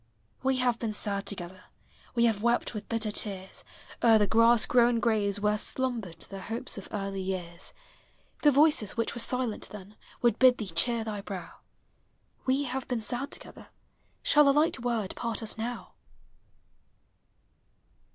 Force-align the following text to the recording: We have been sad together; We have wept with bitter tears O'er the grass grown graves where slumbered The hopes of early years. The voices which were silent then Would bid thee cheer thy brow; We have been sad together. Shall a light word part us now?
We 0.41 0.57
have 0.57 0.79
been 0.79 0.93
sad 0.93 1.27
together; 1.27 1.65
We 2.15 2.25
have 2.25 2.41
wept 2.41 2.73
with 2.73 2.89
bitter 2.89 3.11
tears 3.11 3.63
O'er 4.01 4.17
the 4.17 4.25
grass 4.25 4.65
grown 4.65 4.99
graves 4.99 5.39
where 5.39 5.59
slumbered 5.59 6.21
The 6.21 6.41
hopes 6.41 6.75
of 6.75 6.87
early 6.91 7.21
years. 7.21 7.71
The 8.41 8.49
voices 8.49 8.97
which 8.97 9.13
were 9.13 9.21
silent 9.21 9.69
then 9.69 9.95
Would 10.23 10.39
bid 10.39 10.57
thee 10.57 10.73
cheer 10.73 11.03
thy 11.03 11.21
brow; 11.21 11.51
We 12.47 12.63
have 12.63 12.87
been 12.87 12.99
sad 12.99 13.29
together. 13.29 13.67
Shall 14.23 14.49
a 14.49 14.49
light 14.49 14.79
word 14.79 15.15
part 15.15 15.43
us 15.43 15.55
now? 15.55 15.93